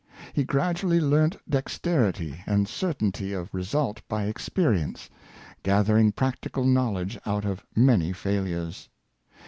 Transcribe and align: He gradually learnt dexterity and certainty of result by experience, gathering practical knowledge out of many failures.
He 0.33 0.43
gradually 0.43 0.99
learnt 0.99 1.37
dexterity 1.47 2.41
and 2.47 2.67
certainty 2.67 3.33
of 3.33 3.53
result 3.53 4.01
by 4.07 4.23
experience, 4.23 5.11
gathering 5.61 6.11
practical 6.11 6.63
knowledge 6.63 7.19
out 7.23 7.45
of 7.45 7.63
many 7.75 8.11
failures. 8.11 8.89